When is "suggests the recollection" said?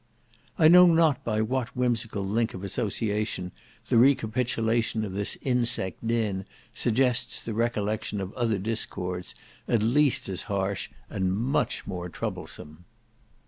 6.73-8.19